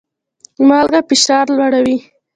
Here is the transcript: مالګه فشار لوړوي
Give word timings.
مالګه 0.67 1.01
فشار 1.07 1.45
لوړوي 1.57 1.97